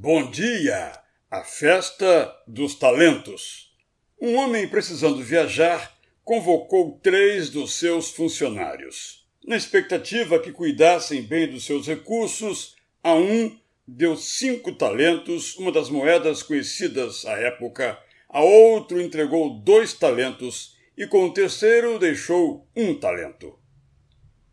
[0.00, 0.92] Bom dia!
[1.28, 3.76] A festa dos talentos.
[4.22, 9.26] Um homem precisando viajar convocou três dos seus funcionários.
[9.44, 13.58] Na expectativa que cuidassem bem dos seus recursos, a um
[13.88, 21.08] deu cinco talentos, uma das moedas conhecidas à época, a outro entregou dois talentos e
[21.08, 23.58] com o terceiro deixou um talento.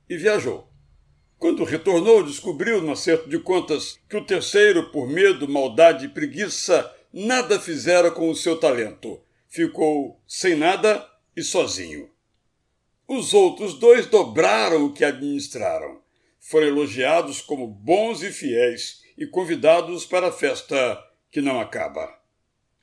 [0.10, 0.75] E viajou.
[1.38, 6.94] Quando retornou, descobriu, no acerto de contas, que o terceiro, por medo, maldade e preguiça,
[7.12, 9.22] nada fizera com o seu talento.
[9.48, 12.10] Ficou sem nada e sozinho.
[13.08, 16.02] Os outros dois dobraram o que administraram.
[16.40, 22.12] Foram elogiados como bons e fiéis e convidados para a festa que não acaba.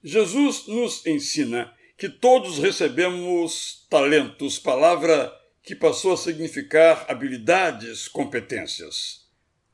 [0.03, 5.33] Jesus nos ensina que todos recebemos talentos, palavra
[5.63, 9.27] que passou a significar habilidades, competências.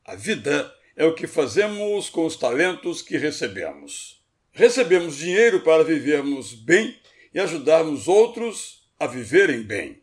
[0.05, 4.23] A vida é o que fazemos com os talentos que recebemos.
[4.51, 6.99] Recebemos dinheiro para vivermos bem
[7.33, 10.01] e ajudarmos outros a viverem bem.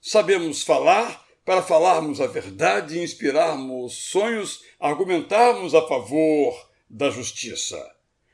[0.00, 7.80] Sabemos falar para falarmos a verdade e inspirarmos sonhos, argumentarmos a favor da justiça.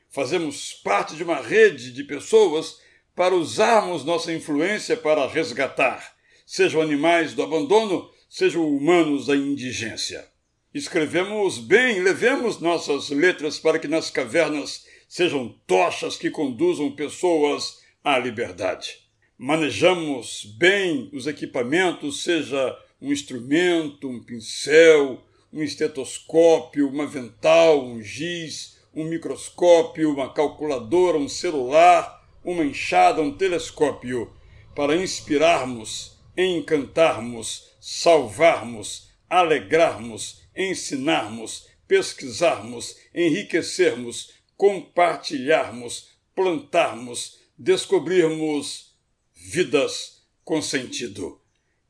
[0.09, 2.79] Fazemos parte de uma rede de pessoas
[3.15, 6.16] para usarmos nossa influência para resgatar,
[6.47, 10.25] sejam animais do abandono, sejam humanos da indigência.
[10.73, 18.17] Escrevemos bem, levemos nossas letras para que nas cavernas sejam tochas que conduzam pessoas à
[18.17, 18.97] liberdade.
[19.37, 28.79] Manejamos bem os equipamentos, seja um instrumento, um pincel, um estetoscópio, um avental, um giz,
[28.95, 34.31] um microscópio, uma calculadora, um celular, uma enxada, um telescópio,
[34.73, 48.95] para inspirarmos encantarmos, salvarmos, alegrarmos, ensinarmos, pesquisarmos, enriquecermos, compartilharmos, plantarmos, descobrirmos
[49.33, 51.41] vidas com sentido.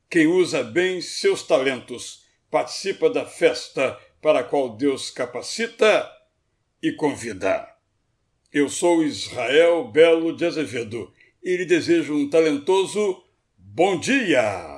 [0.09, 6.09] Quem usa bem seus talentos participa da festa para a qual Deus capacita
[6.81, 7.67] e convida.
[8.51, 13.23] Eu sou Israel Belo de Azevedo e lhe desejo um talentoso
[13.77, 14.76] Bom dia!